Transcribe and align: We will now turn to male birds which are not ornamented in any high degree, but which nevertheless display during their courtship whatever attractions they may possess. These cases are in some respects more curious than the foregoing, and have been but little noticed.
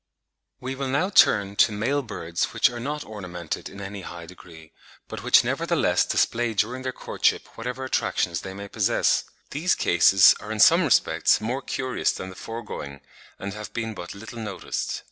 We 0.59 0.73
will 0.73 0.87
now 0.87 1.11
turn 1.11 1.55
to 1.57 1.71
male 1.71 2.01
birds 2.01 2.53
which 2.55 2.71
are 2.71 2.79
not 2.79 3.03
ornamented 3.03 3.69
in 3.69 3.79
any 3.79 4.01
high 4.01 4.25
degree, 4.25 4.71
but 5.07 5.21
which 5.23 5.43
nevertheless 5.43 6.07
display 6.07 6.55
during 6.55 6.81
their 6.81 6.91
courtship 6.91 7.47
whatever 7.55 7.83
attractions 7.83 8.41
they 8.41 8.55
may 8.55 8.67
possess. 8.67 9.25
These 9.51 9.75
cases 9.75 10.33
are 10.39 10.51
in 10.51 10.59
some 10.59 10.81
respects 10.83 11.39
more 11.39 11.61
curious 11.61 12.11
than 12.11 12.29
the 12.31 12.35
foregoing, 12.35 13.01
and 13.37 13.53
have 13.53 13.73
been 13.73 13.93
but 13.93 14.15
little 14.15 14.39
noticed. 14.39 14.99